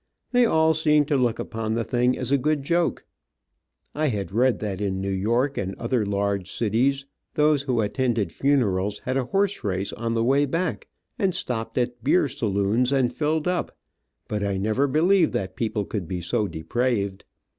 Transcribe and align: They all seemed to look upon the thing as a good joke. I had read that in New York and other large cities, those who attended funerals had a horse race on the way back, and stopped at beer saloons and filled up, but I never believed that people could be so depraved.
They 0.31 0.47
all 0.47 0.73
seemed 0.73 1.07
to 1.09 1.15
look 1.15 1.37
upon 1.37 1.75
the 1.75 1.83
thing 1.83 2.17
as 2.17 2.31
a 2.31 2.37
good 2.39 2.63
joke. 2.63 3.05
I 3.93 4.07
had 4.07 4.31
read 4.31 4.57
that 4.57 4.81
in 4.81 4.99
New 4.99 5.11
York 5.11 5.59
and 5.59 5.75
other 5.75 6.07
large 6.07 6.51
cities, 6.51 7.05
those 7.35 7.61
who 7.61 7.81
attended 7.81 8.31
funerals 8.31 8.97
had 9.05 9.15
a 9.15 9.25
horse 9.25 9.63
race 9.63 9.93
on 9.93 10.15
the 10.15 10.23
way 10.23 10.47
back, 10.47 10.87
and 11.19 11.35
stopped 11.35 11.77
at 11.77 12.03
beer 12.03 12.27
saloons 12.27 12.91
and 12.91 13.13
filled 13.13 13.47
up, 13.47 13.77
but 14.27 14.43
I 14.43 14.57
never 14.57 14.87
believed 14.87 15.33
that 15.33 15.55
people 15.55 15.85
could 15.85 16.07
be 16.07 16.19
so 16.19 16.47
depraved. 16.47 17.23